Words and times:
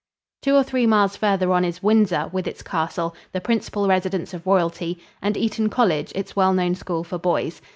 Two 0.41 0.55
or 0.55 0.63
three 0.63 0.87
miles 0.87 1.15
farther 1.15 1.53
on 1.53 1.63
is 1.63 1.83
Windsor, 1.83 2.27
with 2.33 2.47
its 2.47 2.63
castle, 2.63 3.15
the 3.33 3.39
principal 3.39 3.87
residence 3.87 4.33
of 4.33 4.47
royalty, 4.47 4.97
and 5.21 5.37
Eton 5.37 5.69
College, 5.69 6.11
its 6.15 6.35
well 6.35 6.55
known 6.55 6.73
school 6.73 7.03
for 7.03 7.19
boys. 7.19 7.61